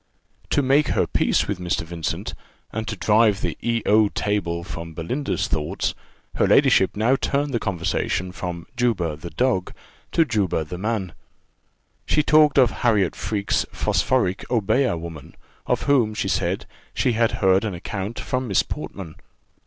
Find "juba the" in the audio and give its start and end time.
8.75-9.29, 10.25-10.79